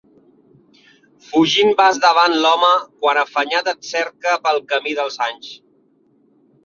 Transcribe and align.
Fugint 1.25 1.75
vas 1.81 1.99
davant 2.07 2.37
l'home 2.45 2.71
quan 3.03 3.21
afanyat 3.25 3.71
et 3.75 3.87
cerca 3.91 4.35
pel 4.47 4.59
camí 4.73 4.97
dels 5.01 5.21
anys. 5.31 5.53